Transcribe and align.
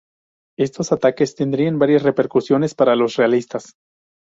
Estos 0.57 0.91
ataques 0.91 1.35
tendrían 1.35 1.77
varias 1.77 2.01
repercusiones 2.01 2.73
para 2.73 2.95
los 2.95 3.17
realistas. 3.17 3.75